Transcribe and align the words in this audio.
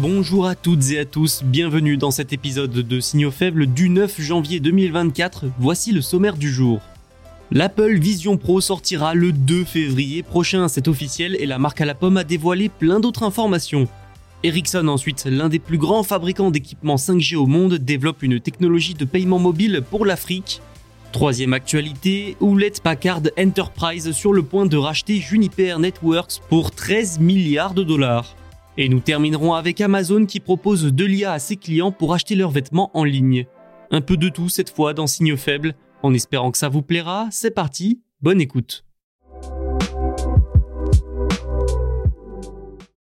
Bonjour 0.00 0.46
à 0.46 0.54
toutes 0.54 0.92
et 0.92 1.00
à 1.00 1.04
tous, 1.04 1.42
bienvenue 1.42 1.96
dans 1.96 2.12
cet 2.12 2.32
épisode 2.32 2.70
de 2.70 3.00
Signaux 3.00 3.32
faibles 3.32 3.66
du 3.66 3.88
9 3.88 4.20
janvier 4.20 4.60
2024. 4.60 5.46
Voici 5.58 5.90
le 5.90 6.02
sommaire 6.02 6.36
du 6.36 6.52
jour. 6.52 6.80
L'Apple 7.50 7.98
Vision 7.98 8.36
Pro 8.36 8.60
sortira 8.60 9.14
le 9.14 9.32
2 9.32 9.64
février 9.64 10.22
prochain, 10.22 10.68
c'est 10.68 10.86
officiel, 10.86 11.36
et 11.40 11.46
la 11.46 11.58
marque 11.58 11.80
à 11.80 11.84
la 11.84 11.96
pomme 11.96 12.16
a 12.16 12.22
dévoilé 12.22 12.68
plein 12.68 13.00
d'autres 13.00 13.24
informations. 13.24 13.88
Ericsson 14.44 14.86
ensuite, 14.86 15.24
l'un 15.24 15.48
des 15.48 15.58
plus 15.58 15.78
grands 15.78 16.04
fabricants 16.04 16.52
d'équipements 16.52 16.94
5G 16.94 17.34
au 17.34 17.46
monde, 17.46 17.74
développe 17.74 18.22
une 18.22 18.38
technologie 18.38 18.94
de 18.94 19.04
paiement 19.04 19.40
mobile 19.40 19.82
pour 19.90 20.06
l'Afrique. 20.06 20.62
Troisième 21.10 21.54
actualité, 21.54 22.36
Hewlett 22.40 22.80
Packard 22.84 23.22
Enterprise 23.36 24.12
sur 24.12 24.32
le 24.32 24.44
point 24.44 24.66
de 24.66 24.76
racheter 24.76 25.16
Juniper 25.16 25.80
Networks 25.80 26.40
pour 26.48 26.70
13 26.70 27.18
milliards 27.18 27.74
de 27.74 27.82
dollars. 27.82 28.36
Et 28.80 28.88
nous 28.88 29.00
terminerons 29.00 29.54
avec 29.54 29.80
Amazon 29.80 30.24
qui 30.24 30.38
propose 30.38 30.84
de 30.84 31.04
l'IA 31.04 31.32
à 31.32 31.40
ses 31.40 31.56
clients 31.56 31.90
pour 31.90 32.14
acheter 32.14 32.36
leurs 32.36 32.52
vêtements 32.52 32.96
en 32.96 33.02
ligne. 33.02 33.44
Un 33.90 34.00
peu 34.00 34.16
de 34.16 34.28
tout 34.28 34.48
cette 34.48 34.70
fois 34.70 34.94
dans 34.94 35.08
Signaux 35.08 35.36
Faibles, 35.36 35.74
en 36.04 36.14
espérant 36.14 36.52
que 36.52 36.58
ça 36.58 36.68
vous 36.68 36.82
plaira, 36.82 37.26
c'est 37.32 37.50
parti, 37.50 38.02
bonne 38.20 38.40
écoute. 38.40 38.84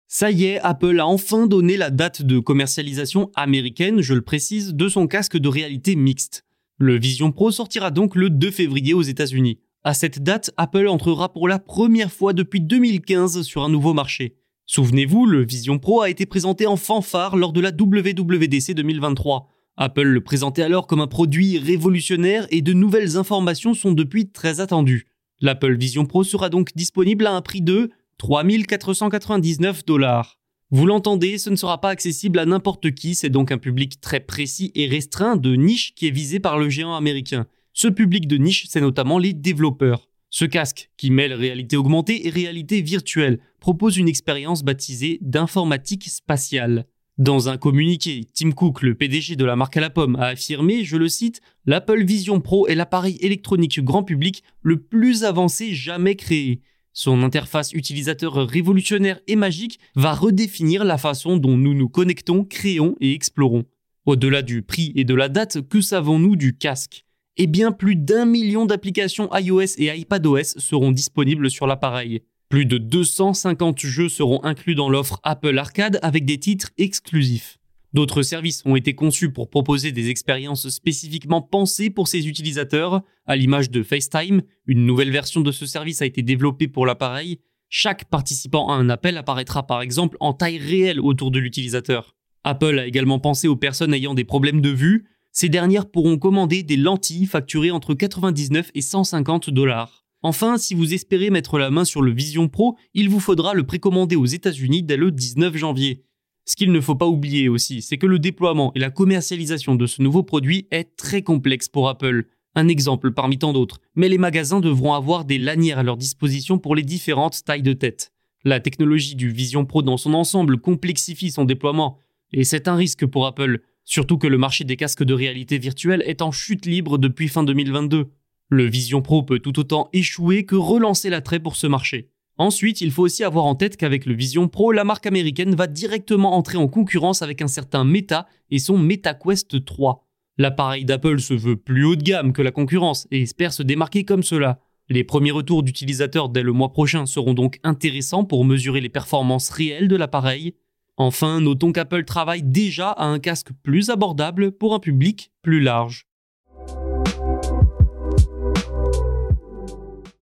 Ça 0.09 0.29
y 0.29 0.43
est, 0.43 0.59
Apple 0.59 0.99
a 0.99 1.07
enfin 1.07 1.47
donné 1.47 1.77
la 1.77 1.89
date 1.89 2.21
de 2.21 2.39
commercialisation 2.39 3.31
américaine, 3.33 4.01
je 4.01 4.13
le 4.13 4.21
précise, 4.21 4.73
de 4.73 4.89
son 4.89 5.07
casque 5.07 5.37
de 5.37 5.47
réalité 5.47 5.95
mixte. 5.95 6.43
Le 6.79 6.99
Vision 6.99 7.31
Pro 7.31 7.49
sortira 7.49 7.91
donc 7.91 8.17
le 8.17 8.29
2 8.29 8.51
février 8.51 8.93
aux 8.93 9.03
États-Unis. 9.03 9.59
À 9.85 9.93
cette 9.93 10.21
date, 10.21 10.51
Apple 10.57 10.89
entrera 10.89 11.31
pour 11.31 11.47
la 11.47 11.59
première 11.59 12.11
fois 12.11 12.33
depuis 12.33 12.59
2015 12.59 13.43
sur 13.43 13.63
un 13.63 13.69
nouveau 13.69 13.93
marché. 13.93 14.35
Souvenez-vous, 14.65 15.25
le 15.25 15.45
Vision 15.45 15.79
Pro 15.79 16.01
a 16.01 16.09
été 16.09 16.25
présenté 16.25 16.65
en 16.65 16.77
fanfare 16.77 17.35
lors 17.35 17.51
de 17.51 17.61
la 17.61 17.71
WWDC 17.71 18.73
2023. 18.73 19.49
Apple 19.77 20.03
le 20.03 20.21
présentait 20.21 20.61
alors 20.61 20.87
comme 20.87 21.01
un 21.01 21.07
produit 21.07 21.57
révolutionnaire 21.57 22.47
et 22.51 22.61
de 22.61 22.73
nouvelles 22.73 23.17
informations 23.17 23.73
sont 23.73 23.91
depuis 23.91 24.29
très 24.29 24.59
attendues. 24.59 25.07
L'Apple 25.41 25.75
Vision 25.75 26.05
Pro 26.05 26.23
sera 26.23 26.49
donc 26.49 26.69
disponible 26.75 27.25
à 27.25 27.33
un 27.33 27.41
prix 27.41 27.61
de 27.61 27.89
3499 28.19 29.85
dollars. 29.85 30.37
Vous 30.69 30.85
l'entendez, 30.85 31.37
ce 31.37 31.49
ne 31.49 31.55
sera 31.55 31.81
pas 31.81 31.89
accessible 31.89 32.39
à 32.39 32.45
n'importe 32.45 32.91
qui, 32.91 33.15
c'est 33.15 33.29
donc 33.29 33.51
un 33.51 33.57
public 33.57 33.99
très 33.99 34.19
précis 34.19 34.71
et 34.75 34.87
restreint 34.87 35.35
de 35.35 35.55
niche 35.55 35.95
qui 35.95 36.07
est 36.07 36.11
visé 36.11 36.39
par 36.39 36.59
le 36.59 36.69
géant 36.69 36.95
américain. 36.95 37.45
Ce 37.73 37.87
public 37.87 38.27
de 38.27 38.37
niche, 38.37 38.67
c'est 38.69 38.81
notamment 38.81 39.17
les 39.17 39.33
développeurs. 39.33 40.10
Ce 40.33 40.45
casque, 40.45 40.89
qui 40.95 41.11
mêle 41.11 41.33
réalité 41.33 41.75
augmentée 41.75 42.25
et 42.25 42.29
réalité 42.29 42.81
virtuelle, 42.81 43.39
propose 43.59 43.97
une 43.97 44.07
expérience 44.07 44.63
baptisée 44.63 45.19
d'informatique 45.21 46.07
spatiale. 46.07 46.85
Dans 47.17 47.49
un 47.49 47.57
communiqué, 47.57 48.25
Tim 48.33 48.51
Cook, 48.51 48.81
le 48.81 48.95
PDG 48.95 49.35
de 49.35 49.43
la 49.43 49.57
marque 49.57 49.75
à 49.75 49.81
la 49.81 49.89
pomme, 49.89 50.15
a 50.15 50.27
affirmé, 50.27 50.85
je 50.85 50.95
le 50.95 51.09
cite, 51.09 51.41
l'Apple 51.65 52.05
Vision 52.05 52.39
Pro 52.39 52.65
est 52.67 52.75
l'appareil 52.75 53.17
électronique 53.19 53.83
grand 53.83 54.03
public 54.03 54.41
le 54.61 54.81
plus 54.81 55.25
avancé 55.25 55.73
jamais 55.73 56.15
créé. 56.15 56.61
Son 56.93 57.23
interface 57.23 57.73
utilisateur 57.73 58.33
révolutionnaire 58.47 59.19
et 59.27 59.35
magique 59.35 59.79
va 59.95 60.13
redéfinir 60.13 60.85
la 60.85 60.97
façon 60.97 61.35
dont 61.35 61.57
nous 61.57 61.73
nous 61.73 61.89
connectons, 61.89 62.45
créons 62.45 62.95
et 63.01 63.13
explorons. 63.13 63.65
Au-delà 64.05 64.43
du 64.43 64.61
prix 64.61 64.93
et 64.95 65.03
de 65.03 65.13
la 65.13 65.27
date, 65.27 65.67
que 65.67 65.81
savons-nous 65.81 66.37
du 66.37 66.57
casque? 66.57 67.05
Eh 67.37 67.47
bien 67.47 67.71
plus 67.71 67.95
d'un 67.95 68.25
million 68.25 68.65
d'applications 68.65 69.29
iOS 69.33 69.77
et 69.77 69.97
iPadOS 69.97 70.57
seront 70.57 70.91
disponibles 70.91 71.49
sur 71.49 71.67
l'appareil. 71.67 72.21
Plus 72.49 72.65
de 72.65 72.77
250 72.77 73.79
jeux 73.79 74.09
seront 74.09 74.43
inclus 74.43 74.75
dans 74.75 74.89
l'offre 74.89 75.19
Apple 75.23 75.57
Arcade 75.57 75.99
avec 76.01 76.25
des 76.25 76.37
titres 76.37 76.69
exclusifs. 76.77 77.57
D'autres 77.93 78.23
services 78.23 78.61
ont 78.65 78.75
été 78.75 78.95
conçus 78.95 79.31
pour 79.31 79.49
proposer 79.49 79.91
des 79.91 80.09
expériences 80.09 80.69
spécifiquement 80.69 81.41
pensées 81.41 81.89
pour 81.89 82.07
ces 82.07 82.27
utilisateurs, 82.27 83.01
à 83.25 83.35
l'image 83.35 83.69
de 83.69 83.83
FaceTime, 83.83 84.41
une 84.65 84.85
nouvelle 84.85 85.11
version 85.11 85.41
de 85.41 85.51
ce 85.51 85.65
service 85.65 86.01
a 86.01 86.05
été 86.05 86.21
développée 86.21 86.67
pour 86.67 86.85
l'appareil. 86.85 87.39
Chaque 87.69 88.05
participant 88.05 88.69
à 88.69 88.73
un 88.73 88.89
appel 88.89 89.17
apparaîtra 89.17 89.65
par 89.65 89.81
exemple 89.81 90.17
en 90.19 90.33
taille 90.33 90.57
réelle 90.57 90.99
autour 90.99 91.31
de 91.31 91.39
l'utilisateur. 91.39 92.15
Apple 92.43 92.79
a 92.79 92.85
également 92.85 93.19
pensé 93.19 93.47
aux 93.47 93.55
personnes 93.55 93.93
ayant 93.93 94.13
des 94.13 94.25
problèmes 94.25 94.61
de 94.61 94.69
vue, 94.69 95.05
ces 95.31 95.49
dernières 95.49 95.89
pourront 95.89 96.17
commander 96.17 96.63
des 96.63 96.77
lentilles 96.77 97.25
facturées 97.25 97.71
entre 97.71 97.93
99 97.93 98.71
et 98.75 98.81
150 98.81 99.49
dollars. 99.49 100.05
Enfin, 100.23 100.57
si 100.57 100.75
vous 100.75 100.93
espérez 100.93 101.29
mettre 101.29 101.57
la 101.57 101.71
main 101.71 101.85
sur 101.85 102.01
le 102.01 102.11
Vision 102.11 102.47
Pro, 102.47 102.77
il 102.93 103.09
vous 103.09 103.19
faudra 103.19 103.53
le 103.53 103.65
précommander 103.65 104.15
aux 104.15 104.25
États-Unis 104.25 104.83
dès 104.83 104.97
le 104.97 105.11
19 105.11 105.57
janvier. 105.57 106.03
Ce 106.45 106.55
qu'il 106.55 106.71
ne 106.71 106.81
faut 106.81 106.95
pas 106.95 107.07
oublier 107.07 107.49
aussi, 107.49 107.81
c'est 107.81 107.97
que 107.97 108.05
le 108.05 108.19
déploiement 108.19 108.71
et 108.75 108.79
la 108.79 108.89
commercialisation 108.89 109.75
de 109.75 109.87
ce 109.87 110.01
nouveau 110.01 110.21
produit 110.23 110.67
est 110.71 110.95
très 110.95 111.21
complexe 111.21 111.69
pour 111.69 111.89
Apple. 111.89 112.25
Un 112.55 112.67
exemple 112.67 113.11
parmi 113.11 113.37
tant 113.37 113.53
d'autres, 113.53 113.79
mais 113.95 114.09
les 114.09 114.17
magasins 114.17 114.59
devront 114.59 114.93
avoir 114.93 115.25
des 115.25 115.37
lanières 115.37 115.79
à 115.79 115.83
leur 115.83 115.97
disposition 115.97 116.59
pour 116.59 116.75
les 116.75 116.83
différentes 116.83 117.43
tailles 117.43 117.61
de 117.61 117.73
tête. 117.73 118.11
La 118.43 118.59
technologie 118.59 119.15
du 119.15 119.29
Vision 119.29 119.65
Pro 119.65 119.81
dans 119.81 119.97
son 119.97 120.13
ensemble 120.13 120.59
complexifie 120.59 121.31
son 121.31 121.45
déploiement, 121.45 121.97
et 122.33 122.43
c'est 122.43 122.67
un 122.67 122.75
risque 122.75 123.05
pour 123.05 123.25
Apple, 123.25 123.61
Surtout 123.83 124.17
que 124.17 124.27
le 124.27 124.37
marché 124.37 124.63
des 124.63 124.77
casques 124.77 125.03
de 125.03 125.13
réalité 125.13 125.57
virtuelle 125.57 126.03
est 126.05 126.21
en 126.21 126.31
chute 126.31 126.65
libre 126.65 126.97
depuis 126.97 127.27
fin 127.27 127.43
2022. 127.43 128.11
Le 128.49 128.65
Vision 128.65 129.01
Pro 129.01 129.23
peut 129.23 129.39
tout 129.39 129.59
autant 129.59 129.89
échouer 129.93 130.45
que 130.45 130.55
relancer 130.55 131.09
l'attrait 131.09 131.39
pour 131.39 131.55
ce 131.55 131.67
marché. 131.67 132.09
Ensuite, 132.37 132.81
il 132.81 132.91
faut 132.91 133.03
aussi 133.03 133.23
avoir 133.23 133.45
en 133.45 133.55
tête 133.55 133.77
qu'avec 133.77 134.05
le 134.05 134.13
Vision 134.13 134.47
Pro, 134.47 134.71
la 134.71 134.83
marque 134.83 135.05
américaine 135.05 135.55
va 135.55 135.67
directement 135.67 136.35
entrer 136.35 136.57
en 136.57 136.67
concurrence 136.67 137.21
avec 137.21 137.41
un 137.41 137.47
certain 137.47 137.83
Meta 137.83 138.27
et 138.49 138.59
son 138.59 138.77
MetaQuest 138.77 139.63
3. 139.63 140.07
L'appareil 140.37 140.85
d'Apple 140.85 141.19
se 141.19 141.33
veut 141.33 141.55
plus 141.55 141.85
haut 141.85 141.95
de 141.95 142.03
gamme 142.03 142.33
que 142.33 142.41
la 142.41 142.51
concurrence 142.51 143.07
et 143.11 143.21
espère 143.21 143.53
se 143.53 143.63
démarquer 143.63 144.05
comme 144.05 144.23
cela. 144.23 144.59
Les 144.89 145.03
premiers 145.03 145.31
retours 145.31 145.63
d'utilisateurs 145.63 146.29
dès 146.29 146.43
le 146.43 146.51
mois 146.51 146.73
prochain 146.73 147.05
seront 147.05 147.33
donc 147.33 147.59
intéressants 147.63 148.25
pour 148.25 148.43
mesurer 148.43 148.81
les 148.81 148.89
performances 148.89 149.49
réelles 149.49 149.87
de 149.87 149.95
l'appareil, 149.95 150.55
Enfin, 151.01 151.41
notons 151.41 151.71
qu'Apple 151.71 152.05
travaille 152.05 152.43
déjà 152.43 152.91
à 152.91 153.05
un 153.05 153.17
casque 153.17 153.49
plus 153.63 153.89
abordable 153.89 154.51
pour 154.51 154.75
un 154.75 154.79
public 154.79 155.31
plus 155.41 155.59
large. 155.59 156.05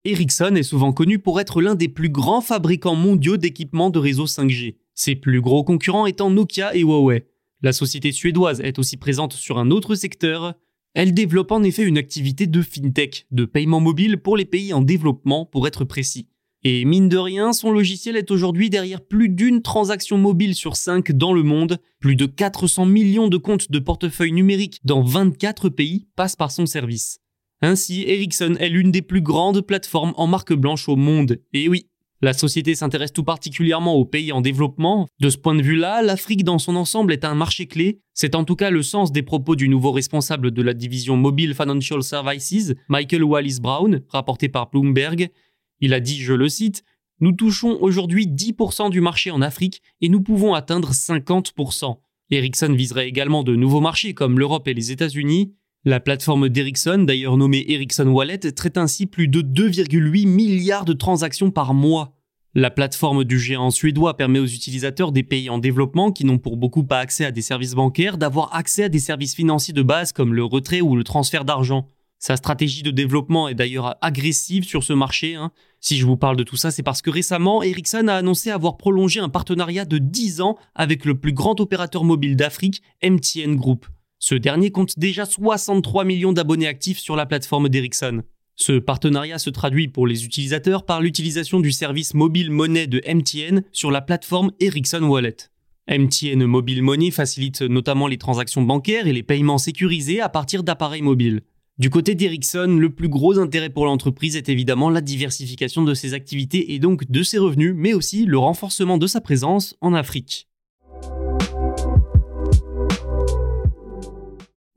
Ericsson 0.06 0.56
est 0.56 0.64
souvent 0.64 0.92
connu 0.92 1.20
pour 1.20 1.40
être 1.40 1.62
l'un 1.62 1.76
des 1.76 1.88
plus 1.88 2.10
grands 2.10 2.42
fabricants 2.42 2.96
mondiaux 2.96 3.38
d'équipements 3.38 3.92
de 3.92 4.00
réseau 4.00 4.26
5G, 4.26 4.78
ses 4.96 5.16
plus 5.16 5.40
gros 5.40 5.64
concurrents 5.64 6.08
étant 6.08 6.32
Nokia 6.32 6.76
et 6.76 6.82
Huawei. 6.82 7.28
La 7.62 7.72
société 7.72 8.12
suédoise 8.12 8.60
est 8.62 8.80
aussi 8.80 8.98
présente 8.98 9.34
sur 9.34 9.60
un 9.60 9.70
autre 9.70 9.94
secteur. 9.94 10.56
Elle 10.96 11.14
développe 11.14 11.52
en 11.52 11.62
effet 11.62 11.84
une 11.84 12.00
activité 12.00 12.48
de 12.48 12.64
fintech, 12.64 13.28
de 13.30 13.46
paiement 13.46 13.82
mobile 13.82 14.18
pour 14.18 14.36
les 14.36 14.46
pays 14.46 14.74
en 14.74 14.82
développement 14.82 15.46
pour 15.46 15.68
être 15.68 15.84
précis. 15.84 16.28
Et 16.68 16.84
mine 16.84 17.10
de 17.10 17.18
rien, 17.18 17.54
son 17.54 17.70
logiciel 17.70 18.18
est 18.18 18.32
aujourd'hui 18.32 18.72
derrière 18.72 19.00
plus 19.00 19.30
d'une 19.30 19.62
transaction 19.62 20.18
mobile 20.18 20.56
sur 20.56 20.76
5 20.76 21.12
dans 21.12 21.32
le 21.32 21.44
monde. 21.44 21.78
Plus 22.00 22.16
de 22.16 22.26
400 22.26 22.88
millions 22.88 23.28
de 23.28 23.38
comptes 23.38 23.70
de 23.70 23.78
portefeuille 23.78 24.32
numérique 24.32 24.80
dans 24.84 25.04
24 25.04 25.70
pays 25.70 26.08
passent 26.16 26.36
par 26.36 26.50
son 26.50 26.66
service. 26.66 27.20
Ainsi, 27.62 28.04
Ericsson 28.08 28.56
est 28.60 28.70
l'une 28.70 28.92
des 28.92 29.04
plus 29.04 29.22
grandes 29.22 29.62
plateformes 29.62 30.16
en 30.18 30.26
marque 30.26 30.54
blanche 30.54 30.90
au 30.90 30.96
monde. 30.96 31.38
Et 31.54 31.70
oui, 31.70 31.86
la 32.22 32.34
société 32.34 32.74
s'intéresse 32.74 33.14
tout 33.14 33.24
particulièrement 33.24 33.94
aux 33.94 34.06
pays 34.06 34.32
en 34.32 34.42
développement. 34.42 35.08
De 35.20 35.30
ce 35.30 35.38
point 35.38 35.54
de 35.54 35.62
vue-là, 35.62 36.02
l'Afrique 36.02 36.44
dans 36.44 36.58
son 36.58 36.76
ensemble 36.76 37.14
est 37.14 37.26
un 37.26 37.36
marché 37.36 37.68
clé. 37.68 38.00
C'est 38.16 38.34
en 38.34 38.44
tout 38.44 38.56
cas 38.56 38.72
le 38.72 38.82
sens 38.82 39.12
des 39.12 39.22
propos 39.22 39.56
du 39.56 39.70
nouveau 39.70 39.92
responsable 39.92 40.50
de 40.50 40.62
la 40.64 40.74
division 40.74 41.16
Mobile 41.16 41.54
Financial 41.54 42.02
Services, 42.02 42.74
Michael 42.88 43.24
Wallis 43.24 43.60
Brown, 43.62 44.02
rapporté 44.08 44.50
par 44.50 44.72
Bloomberg. 44.72 45.30
Il 45.81 45.94
a 45.94 46.00
dit, 46.00 46.22
je 46.22 46.33
le 46.33 46.50
cite, 46.50 46.83
Nous 47.19 47.31
touchons 47.31 47.77
aujourd'hui 47.81 48.27
10% 48.27 48.89
du 48.89 49.01
marché 49.01 49.31
en 49.31 49.42
Afrique 49.42 49.81
et 50.01 50.10
nous 50.10 50.22
pouvons 50.22 50.54
atteindre 50.54 50.92
50%. 50.92 51.98
Ericsson 52.31 52.74
viserait 52.74 53.07
également 53.07 53.44
de 53.44 53.56
nouveaux 53.56 53.81
marchés 53.81 54.13
comme 54.13 54.39
l'Europe 54.39 54.68
et 54.68 54.74
les 54.74 54.92
États-Unis. 54.92 55.54
La 55.83 56.00
plateforme 56.00 56.50
d'Ericsson, 56.50 57.04
d'ailleurs 57.06 57.38
nommée 57.38 57.63
Ericsson 57.68 58.07
Wallet, 58.07 58.39
traite 58.39 58.77
ainsi 58.77 59.06
plus 59.06 59.27
de 59.27 59.42
2,8 59.42 60.27
milliards 60.27 60.86
de 60.86 60.94
transactions 60.94 61.51
par 61.51 61.75
mois. 61.75 62.16
La 62.57 62.71
plateforme 62.71 63.25
du 63.25 63.38
géant 63.38 63.69
suédois 63.69 64.18
permet 64.18 64.39
aux 64.39 64.45
utilisateurs 64.45 65.12
des 65.12 65.24
pays 65.24 65.50
en 65.50 65.57
développement 65.57 66.12
qui 66.12 66.24
n'ont 66.25 66.38
pour 66.38 66.57
beaucoup 66.57 66.86
pas 66.86 67.00
accès 67.00 67.25
à 67.25 67.31
des 67.31 67.42
services 67.42 67.74
bancaires 67.74 68.18
d'avoir 68.18 68.56
accès 68.56 68.86
à 68.86 68.89
des 68.89 69.00
services 69.00 69.36
financiers 69.36 69.74
de 69.74 69.83
base 69.83 70.12
comme 70.12 70.33
le 70.33 70.44
retrait 70.44 70.81
ou 70.81 70.95
le 70.95 71.04
transfert 71.04 71.45
d'argent. 71.45 71.89
Sa 72.20 72.38
stratégie 72.38 72.84
de 72.84 72.92
développement 72.92 73.48
est 73.48 73.56
d'ailleurs 73.56 73.96
agressive 74.02 74.64
sur 74.64 74.84
ce 74.84 74.94
marché. 74.94 75.36
Hein. 75.36 75.52
Si 75.80 75.98
je 75.98 76.06
vous 76.06 76.18
parle 76.18 76.38
de 76.38 76.44
tout 76.44 76.56
ça, 76.56 76.72
c'est 76.72 76.84
parce 76.84 77.02
que 77.02 77.10
récemment, 77.10 77.62
Ericsson 77.62 78.08
a 78.08 78.16
annoncé 78.16 78.50
avoir 78.50 78.78
prolongé 78.78 79.20
un 79.20 79.30
partenariat 79.30 79.86
de 79.86 79.98
10 79.98 80.42
ans 80.42 80.58
avec 80.74 81.06
le 81.06 81.20
plus 81.20 81.34
grand 81.34 81.60
opérateur 81.60 82.04
mobile 82.04 82.36
d'Afrique, 82.36 82.82
MTN 83.04 83.56
Group. 83.56 83.86
Ce 84.18 84.34
dernier 84.34 84.72
compte 84.72 84.98
déjà 84.98 85.26
63 85.26 86.06
millions 86.06 86.34
d'abonnés 86.34 86.68
actifs 86.68 87.00
sur 87.00 87.16
la 87.16 87.26
plateforme 87.26 87.70
d'Ericsson. 87.70 88.24
Ce 88.56 88.72
partenariat 88.80 89.38
se 89.38 89.50
traduit 89.50 89.90
pour 89.90 90.08
les 90.08 90.26
utilisateurs 90.26 90.86
par 90.86 91.02
l'utilisation 91.02 91.60
du 91.60 91.74
service 91.74 92.14
mobile 92.14 92.50
monnaie 92.50 92.88
de 92.88 93.02
MTN 93.06 93.64
sur 93.74 93.92
la 93.92 94.02
plateforme 94.02 94.52
Ericsson 94.62 95.04
Wallet. 95.04 95.36
MTN 95.90 96.46
Mobile 96.46 96.82
Money 96.82 97.12
facilite 97.12 97.62
notamment 97.62 98.08
les 98.08 98.18
transactions 98.18 98.64
bancaires 98.64 99.06
et 99.06 99.14
les 99.14 99.24
paiements 99.24 99.60
sécurisés 99.60 100.22
à 100.22 100.30
partir 100.30 100.64
d'appareils 100.64 101.04
mobiles. 101.04 101.42
Du 101.77 101.89
côté 101.89 102.16
d'Ericsson, 102.16 102.77
le 102.80 102.89
plus 102.89 103.10
gros 103.10 103.38
intérêt 103.38 103.69
pour 103.69 103.86
l'entreprise 103.86 104.38
est 104.38 104.48
évidemment 104.48 104.89
la 104.89 105.01
diversification 105.01 105.83
de 105.83 105.94
ses 105.94 106.13
activités 106.13 106.74
et 106.74 106.80
donc 106.80 107.12
de 107.12 107.22
ses 107.22 107.38
revenus, 107.38 107.74
mais 107.75 107.94
aussi 107.94 108.25
le 108.25 108.38
renforcement 108.38 108.98
de 108.98 109.07
sa 109.07 109.19
présence 109.19 109.75
en 109.81 109.94
Afrique. 109.94 110.48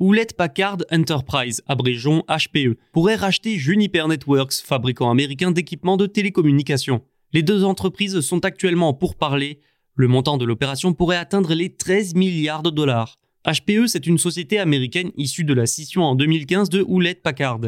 Hewlett 0.00 0.36
Packard 0.36 0.78
Enterprise, 0.90 1.62
abrégeons 1.68 2.24
HPE, 2.28 2.76
pourrait 2.92 3.14
racheter 3.14 3.58
Juniper 3.58 4.08
Networks, 4.08 4.54
fabricant 4.54 5.08
américain 5.08 5.52
d'équipements 5.52 5.96
de 5.96 6.06
télécommunications. 6.06 7.02
Les 7.32 7.44
deux 7.44 7.62
entreprises 7.62 8.18
sont 8.20 8.44
actuellement 8.44 8.92
pour 8.92 9.14
parler. 9.14 9.60
Le 9.94 10.08
montant 10.08 10.36
de 10.36 10.44
l'opération 10.44 10.92
pourrait 10.94 11.16
atteindre 11.16 11.54
les 11.54 11.76
13 11.76 12.16
milliards 12.16 12.64
de 12.64 12.70
dollars. 12.70 13.20
HPE, 13.48 13.86
c'est 13.86 14.06
une 14.06 14.18
société 14.18 14.58
américaine 14.58 15.10
issue 15.16 15.44
de 15.44 15.54
la 15.54 15.64
scission 15.64 16.02
en 16.02 16.14
2015 16.14 16.68
de 16.68 16.80
Hewlett 16.80 17.22
Packard. 17.22 17.60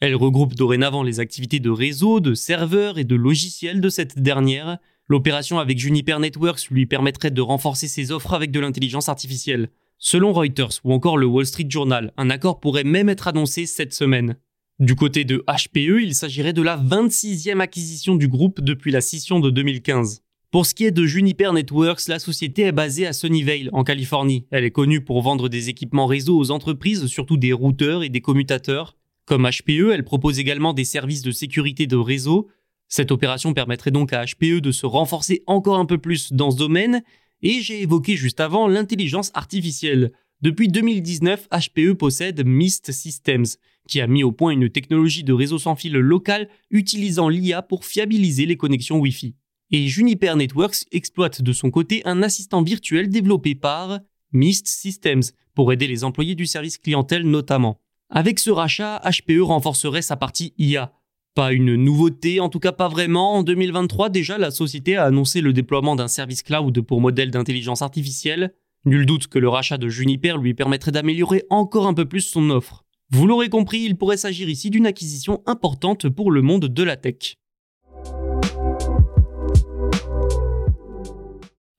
Elle 0.00 0.16
regroupe 0.16 0.56
dorénavant 0.56 1.04
les 1.04 1.20
activités 1.20 1.60
de 1.60 1.70
réseau, 1.70 2.18
de 2.18 2.34
serveurs 2.34 2.98
et 2.98 3.04
de 3.04 3.14
logiciels 3.14 3.80
de 3.80 3.88
cette 3.88 4.18
dernière. 4.18 4.78
L'opération 5.06 5.60
avec 5.60 5.78
Juniper 5.78 6.18
Networks 6.18 6.68
lui 6.70 6.86
permettrait 6.86 7.30
de 7.30 7.40
renforcer 7.40 7.86
ses 7.86 8.10
offres 8.10 8.34
avec 8.34 8.50
de 8.50 8.58
l'intelligence 8.58 9.08
artificielle. 9.08 9.70
Selon 9.98 10.32
Reuters 10.32 10.80
ou 10.82 10.92
encore 10.92 11.16
le 11.16 11.26
Wall 11.26 11.46
Street 11.46 11.66
Journal, 11.68 12.12
un 12.16 12.30
accord 12.30 12.58
pourrait 12.58 12.82
même 12.82 13.08
être 13.08 13.28
annoncé 13.28 13.66
cette 13.66 13.94
semaine. 13.94 14.38
Du 14.80 14.96
côté 14.96 15.24
de 15.24 15.44
HPE, 15.46 16.02
il 16.02 16.16
s'agirait 16.16 16.52
de 16.52 16.62
la 16.62 16.76
26e 16.76 17.60
acquisition 17.60 18.16
du 18.16 18.26
groupe 18.26 18.60
depuis 18.60 18.90
la 18.90 19.00
scission 19.00 19.38
de 19.38 19.50
2015. 19.50 20.20
Pour 20.50 20.64
ce 20.64 20.72
qui 20.72 20.86
est 20.86 20.92
de 20.92 21.04
Juniper 21.04 21.52
Networks, 21.52 22.08
la 22.08 22.18
société 22.18 22.62
est 22.62 22.72
basée 22.72 23.06
à 23.06 23.12
Sunnyvale, 23.12 23.68
en 23.74 23.84
Californie. 23.84 24.46
Elle 24.50 24.64
est 24.64 24.70
connue 24.70 25.02
pour 25.02 25.20
vendre 25.20 25.50
des 25.50 25.68
équipements 25.68 26.06
réseau 26.06 26.38
aux 26.38 26.50
entreprises, 26.50 27.04
surtout 27.04 27.36
des 27.36 27.52
routeurs 27.52 28.02
et 28.02 28.08
des 28.08 28.22
commutateurs. 28.22 28.96
Comme 29.26 29.46
HPE, 29.46 29.90
elle 29.92 30.04
propose 30.04 30.38
également 30.38 30.72
des 30.72 30.86
services 30.86 31.20
de 31.20 31.32
sécurité 31.32 31.86
de 31.86 31.96
réseau. 31.96 32.48
Cette 32.88 33.12
opération 33.12 33.52
permettrait 33.52 33.90
donc 33.90 34.14
à 34.14 34.24
HPE 34.24 34.62
de 34.62 34.72
se 34.72 34.86
renforcer 34.86 35.42
encore 35.46 35.78
un 35.78 35.84
peu 35.84 35.98
plus 35.98 36.32
dans 36.32 36.50
ce 36.50 36.56
domaine. 36.56 37.02
Et 37.42 37.60
j'ai 37.60 37.82
évoqué 37.82 38.16
juste 38.16 38.40
avant 38.40 38.68
l'intelligence 38.68 39.30
artificielle. 39.34 40.12
Depuis 40.40 40.68
2019, 40.68 41.46
HPE 41.50 41.92
possède 41.92 42.46
Mist 42.46 42.90
Systems, 42.90 43.44
qui 43.86 44.00
a 44.00 44.06
mis 44.06 44.24
au 44.24 44.32
point 44.32 44.52
une 44.52 44.70
technologie 44.70 45.24
de 45.24 45.34
réseau 45.34 45.58
sans 45.58 45.76
fil 45.76 45.92
local 45.92 46.48
utilisant 46.70 47.28
l'IA 47.28 47.60
pour 47.60 47.84
fiabiliser 47.84 48.46
les 48.46 48.56
connexions 48.56 48.98
Wi-Fi. 48.98 49.34
Et 49.70 49.86
Juniper 49.86 50.34
Networks 50.34 50.86
exploite 50.92 51.42
de 51.42 51.52
son 51.52 51.70
côté 51.70 52.00
un 52.06 52.22
assistant 52.22 52.62
virtuel 52.62 53.10
développé 53.10 53.54
par 53.54 54.00
Mist 54.32 54.66
Systems 54.66 55.22
pour 55.54 55.72
aider 55.72 55.86
les 55.86 56.04
employés 56.04 56.34
du 56.34 56.46
service 56.46 56.78
clientèle 56.78 57.28
notamment. 57.28 57.78
Avec 58.08 58.38
ce 58.38 58.50
rachat, 58.50 59.02
HPE 59.04 59.42
renforcerait 59.42 60.00
sa 60.00 60.16
partie 60.16 60.54
IA. 60.56 60.92
Pas 61.34 61.52
une 61.52 61.74
nouveauté, 61.74 62.40
en 62.40 62.48
tout 62.48 62.60
cas 62.60 62.72
pas 62.72 62.88
vraiment. 62.88 63.34
En 63.34 63.42
2023 63.42 64.08
déjà, 64.08 64.38
la 64.38 64.50
société 64.50 64.96
a 64.96 65.04
annoncé 65.04 65.42
le 65.42 65.52
déploiement 65.52 65.96
d'un 65.96 66.08
service 66.08 66.42
cloud 66.42 66.80
pour 66.80 67.02
modèle 67.02 67.30
d'intelligence 67.30 67.82
artificielle. 67.82 68.54
Nul 68.86 69.04
doute 69.04 69.26
que 69.26 69.38
le 69.38 69.50
rachat 69.50 69.76
de 69.76 69.88
Juniper 69.88 70.38
lui 70.38 70.54
permettrait 70.54 70.92
d'améliorer 70.92 71.44
encore 71.50 71.86
un 71.86 71.94
peu 71.94 72.06
plus 72.06 72.22
son 72.22 72.48
offre. 72.48 72.86
Vous 73.10 73.26
l'aurez 73.26 73.50
compris, 73.50 73.80
il 73.80 73.96
pourrait 73.96 74.16
s'agir 74.16 74.48
ici 74.48 74.70
d'une 74.70 74.86
acquisition 74.86 75.42
importante 75.44 76.08
pour 76.08 76.30
le 76.30 76.40
monde 76.40 76.66
de 76.66 76.82
la 76.82 76.96
tech. 76.96 77.36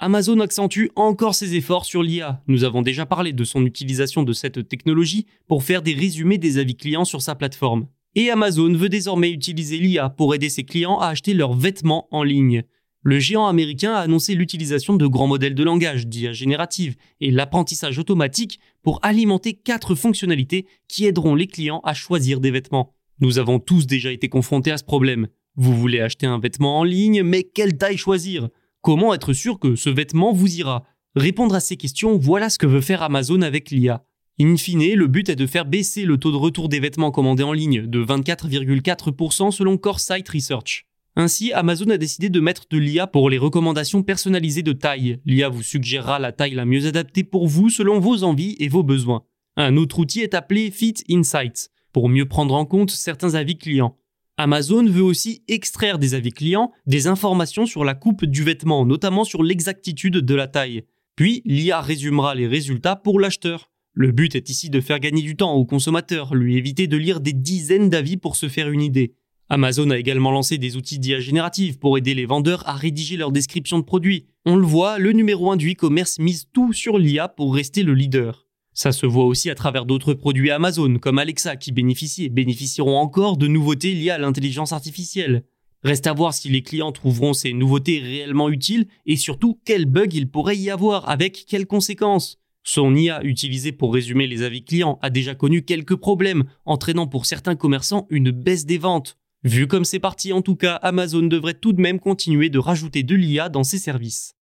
Amazon 0.01 0.39
accentue 0.39 0.87
encore 0.95 1.35
ses 1.35 1.55
efforts 1.55 1.83
sur 1.83 2.03
l'IA. 2.03 2.41
Nous 2.47 2.63
avons 2.63 2.81
déjà 2.81 3.05
parlé 3.05 3.33
de 3.33 3.43
son 3.43 3.65
utilisation 3.65 4.23
de 4.23 4.31
cette 4.31 4.69
technologie 4.69 5.25
pour 5.45 5.61
faire 5.61 5.81
des 5.81 5.93
résumés 5.93 6.37
des 6.37 6.57
avis 6.57 6.77
clients 6.77 7.03
sur 7.03 7.21
sa 7.21 7.35
plateforme. 7.35 7.85
Et 8.15 8.29
Amazon 8.29 8.73
veut 8.73 8.87
désormais 8.87 9.29
utiliser 9.29 9.77
l'IA 9.77 10.07
pour 10.07 10.33
aider 10.33 10.47
ses 10.47 10.63
clients 10.63 10.99
à 10.99 11.07
acheter 11.07 11.33
leurs 11.33 11.53
vêtements 11.53 12.07
en 12.11 12.23
ligne. 12.23 12.63
Le 13.03 13.19
géant 13.19 13.47
américain 13.47 13.91
a 13.91 13.99
annoncé 13.99 14.35
l'utilisation 14.35 14.95
de 14.95 15.05
grands 15.05 15.27
modèles 15.27 15.53
de 15.53 15.63
langage, 15.63 16.07
d'IA 16.07 16.31
générative, 16.31 16.95
et 17.19 17.29
l'apprentissage 17.29 17.99
automatique 17.99 18.61
pour 18.81 18.99
alimenter 19.03 19.53
quatre 19.53 19.95
fonctionnalités 19.95 20.65
qui 20.87 21.07
aideront 21.07 21.35
les 21.35 21.47
clients 21.47 21.81
à 21.83 21.93
choisir 21.93 22.39
des 22.39 22.51
vêtements. 22.51 22.95
Nous 23.19 23.37
avons 23.37 23.59
tous 23.59 23.85
déjà 23.85 24.13
été 24.13 24.29
confrontés 24.29 24.71
à 24.71 24.77
ce 24.77 24.85
problème. 24.85 25.27
Vous 25.57 25.77
voulez 25.77 25.99
acheter 25.99 26.25
un 26.25 26.39
vêtement 26.39 26.79
en 26.79 26.85
ligne, 26.85 27.21
mais 27.21 27.43
quelle 27.43 27.77
taille 27.77 27.97
choisir? 27.97 28.47
Comment 28.81 29.13
être 29.13 29.33
sûr 29.33 29.59
que 29.59 29.75
ce 29.75 29.89
vêtement 29.89 30.31
vous 30.31 30.55
ira? 30.55 30.85
Répondre 31.15 31.53
à 31.53 31.59
ces 31.59 31.75
questions, 31.75 32.17
voilà 32.17 32.49
ce 32.49 32.57
que 32.57 32.65
veut 32.65 32.79
faire 32.79 33.03
Amazon 33.03 33.41
avec 33.41 33.71
l'IA. 33.71 34.05
In 34.39 34.55
fine, 34.55 34.93
le 34.93 35.07
but 35.07 35.27
est 35.27 35.35
de 35.35 35.47
faire 35.47 35.65
baisser 35.65 36.05
le 36.05 36.17
taux 36.17 36.31
de 36.31 36.37
retour 36.37 36.69
des 36.69 36.79
vêtements 36.79 37.11
commandés 37.11 37.43
en 37.43 37.51
ligne 37.51 37.87
de 37.87 38.01
24,4% 38.01 39.51
selon 39.51 39.77
CoreSite 39.77 40.29
Research. 40.29 40.85
Ainsi, 41.17 41.51
Amazon 41.51 41.89
a 41.89 41.97
décidé 41.97 42.29
de 42.29 42.39
mettre 42.39 42.63
de 42.69 42.77
l'IA 42.77 43.05
pour 43.05 43.29
les 43.29 43.37
recommandations 43.37 44.01
personnalisées 44.01 44.63
de 44.63 44.71
taille. 44.71 45.19
L'IA 45.25 45.49
vous 45.49 45.63
suggérera 45.63 46.17
la 46.17 46.31
taille 46.31 46.53
la 46.53 46.63
mieux 46.63 46.85
adaptée 46.85 47.25
pour 47.25 47.47
vous 47.47 47.69
selon 47.69 47.99
vos 47.99 48.23
envies 48.23 48.55
et 48.59 48.69
vos 48.69 48.83
besoins. 48.83 49.23
Un 49.57 49.75
autre 49.75 49.99
outil 49.99 50.21
est 50.21 50.33
appelé 50.33 50.71
Fit 50.71 50.95
Insights 51.09 51.69
pour 51.91 52.07
mieux 52.07 52.27
prendre 52.27 52.53
en 52.55 52.63
compte 52.65 52.91
certains 52.91 53.35
avis 53.35 53.57
clients. 53.57 53.97
Amazon 54.41 54.85
veut 54.85 55.03
aussi 55.03 55.43
extraire 55.49 55.99
des 55.99 56.13
avis 56.13 56.31
clients 56.31 56.71
des 56.85 57.07
informations 57.07 57.65
sur 57.65 57.83
la 57.83 57.93
coupe 57.93 58.23
du 58.23 58.41
vêtement, 58.41 58.85
notamment 58.85 59.25
sur 59.25 59.43
l'exactitude 59.43 60.19
de 60.19 60.33
la 60.33 60.47
taille. 60.47 60.83
Puis, 61.17 61.41
l'IA 61.43 61.81
résumera 61.81 62.35
les 62.35 62.47
résultats 62.47 62.95
pour 62.95 63.19
l'acheteur. 63.19 63.69
Le 63.91 64.13
but 64.13 64.35
est 64.35 64.49
ici 64.49 64.69
de 64.69 64.79
faire 64.79 65.01
gagner 65.01 65.23
du 65.23 65.35
temps 65.35 65.55
au 65.55 65.65
consommateur, 65.65 66.35
lui 66.35 66.55
éviter 66.55 66.87
de 66.87 66.95
lire 66.95 67.19
des 67.19 67.33
dizaines 67.33 67.89
d'avis 67.89 68.15
pour 68.15 68.37
se 68.37 68.47
faire 68.47 68.69
une 68.69 68.81
idée. 68.81 69.13
Amazon 69.49 69.89
a 69.89 69.97
également 69.97 70.31
lancé 70.31 70.57
des 70.57 70.77
outils 70.77 70.99
d'IA 70.99 71.19
générative 71.19 71.77
pour 71.77 71.97
aider 71.97 72.13
les 72.13 72.25
vendeurs 72.25 72.63
à 72.65 72.75
rédiger 72.75 73.17
leur 73.17 73.33
description 73.33 73.77
de 73.77 73.83
produits. 73.83 74.27
On 74.45 74.55
le 74.55 74.65
voit, 74.65 74.99
le 74.99 75.11
numéro 75.11 75.51
1 75.51 75.57
du 75.57 75.73
e-commerce 75.73 76.17
mise 76.17 76.45
tout 76.53 76.71
sur 76.71 76.97
l'IA 76.97 77.27
pour 77.27 77.53
rester 77.53 77.83
le 77.83 77.93
leader. 77.93 78.48
Ça 78.81 78.93
se 78.93 79.05
voit 79.05 79.25
aussi 79.25 79.49
à 79.49 79.55
travers 79.55 79.85
d'autres 79.85 80.13
produits 80.13 80.51
Amazon, 80.51 80.99
comme 80.99 81.19
Alexa, 81.19 81.57
qui 81.57 81.73
bénéficient 81.73 82.29
bénéficieront 82.29 82.95
encore 82.95 83.35
de 83.35 83.45
nouveautés 83.45 83.93
liées 83.93 84.11
à 84.11 84.17
l'intelligence 84.17 84.71
artificielle. 84.71 85.43
Reste 85.83 86.07
à 86.07 86.13
voir 86.13 86.33
si 86.33 86.47
les 86.47 86.61
clients 86.61 86.93
trouveront 86.93 87.33
ces 87.33 87.51
nouveautés 87.51 87.99
réellement 87.99 88.47
utiles 88.47 88.87
et 89.05 89.17
surtout 89.17 89.59
quels 89.65 89.85
bugs 89.85 90.07
il 90.13 90.29
pourrait 90.29 90.55
y 90.55 90.69
avoir, 90.69 91.09
avec 91.09 91.43
quelles 91.45 91.67
conséquences. 91.67 92.37
Son 92.63 92.95
IA 92.95 93.21
utilisé 93.25 93.73
pour 93.73 93.93
résumer 93.93 94.27
les 94.27 94.43
avis 94.43 94.63
clients 94.63 94.97
a 95.01 95.09
déjà 95.09 95.35
connu 95.35 95.63
quelques 95.63 95.97
problèmes, 95.97 96.45
entraînant 96.63 97.05
pour 97.05 97.25
certains 97.25 97.57
commerçants 97.57 98.07
une 98.09 98.31
baisse 98.31 98.65
des 98.65 98.77
ventes. 98.77 99.17
Vu 99.43 99.67
comme 99.67 99.83
c'est 99.83 99.99
parti 99.99 100.31
en 100.31 100.41
tout 100.41 100.55
cas, 100.55 100.75
Amazon 100.75 101.23
devrait 101.23 101.53
tout 101.53 101.73
de 101.73 101.81
même 101.81 101.99
continuer 101.99 102.47
de 102.47 102.59
rajouter 102.59 103.03
de 103.03 103.15
l'IA 103.15 103.49
dans 103.49 103.65
ses 103.65 103.77
services. 103.77 104.35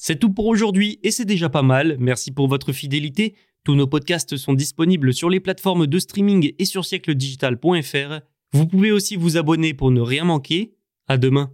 C'est 0.00 0.20
tout 0.20 0.30
pour 0.30 0.46
aujourd'hui 0.46 1.00
et 1.02 1.10
c'est 1.10 1.24
déjà 1.24 1.48
pas 1.48 1.62
mal. 1.62 1.96
Merci 1.98 2.30
pour 2.30 2.46
votre 2.46 2.72
fidélité. 2.72 3.34
Tous 3.64 3.74
nos 3.74 3.88
podcasts 3.88 4.36
sont 4.36 4.54
disponibles 4.54 5.12
sur 5.12 5.28
les 5.28 5.40
plateformes 5.40 5.88
de 5.88 5.98
streaming 5.98 6.52
et 6.56 6.64
sur 6.64 6.84
siècledigital.fr. 6.84 8.20
Vous 8.52 8.66
pouvez 8.66 8.92
aussi 8.92 9.16
vous 9.16 9.36
abonner 9.36 9.74
pour 9.74 9.90
ne 9.90 10.00
rien 10.00 10.24
manquer. 10.24 10.72
À 11.08 11.18
demain. 11.18 11.50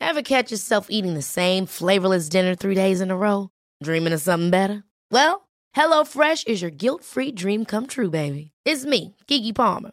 Ever 0.00 0.22
catch 0.22 0.52
yourself 0.52 0.86
eating 0.88 1.14
the 1.14 1.22
same 1.22 1.66
flavorless 1.66 2.28
dinner 2.28 2.54
three 2.54 2.76
days 2.76 3.00
in 3.00 3.10
a 3.10 3.16
row? 3.16 3.48
Dreaming 3.82 4.12
of 4.12 4.20
something 4.20 4.50
better? 4.50 4.84
Well, 5.10 5.48
HelloFresh 5.76 6.46
is 6.46 6.62
your 6.62 6.70
guilt-free 6.70 7.32
dream 7.32 7.64
come 7.64 7.86
true, 7.86 8.10
baby. 8.10 8.52
It's 8.64 8.84
me, 8.84 9.16
Kiki 9.26 9.52
Palmer. 9.52 9.92